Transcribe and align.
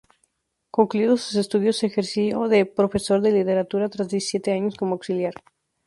Concluidos 0.71 1.21
sus 1.21 1.35
estudios, 1.35 1.83
ejerció 1.83 2.47
de 2.47 2.65
profesor 2.65 3.21
de 3.21 3.31
Literatura 3.33 3.87
tras 3.87 4.09
diecisiete 4.09 4.51
años 4.51 4.75
como 4.75 4.93
auxiliar. 4.95 5.35